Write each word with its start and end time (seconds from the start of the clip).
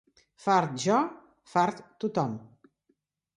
Fart 0.45 0.71
jo, 0.83 0.95
fart 1.51 1.85
tothom. 2.05 2.35